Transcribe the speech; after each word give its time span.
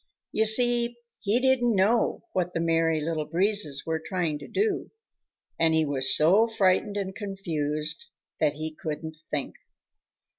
You 0.31 0.45
see, 0.45 0.97
he 1.19 1.39
didn't 1.39 1.75
know 1.75 2.23
what 2.33 2.53
the 2.53 2.59
Merry 2.59 2.99
Little 2.99 3.25
Breezes 3.27 3.83
were 3.85 4.01
trying 4.03 4.39
to 4.39 4.47
do, 4.47 4.89
and 5.59 5.75
he 5.75 5.85
was 5.85 6.17
so 6.17 6.47
frightened 6.47 6.97
and 6.97 7.15
confused 7.15 8.05
that 8.39 8.53
he 8.53 8.71
couldn't 8.73 9.17
think. 9.29 9.53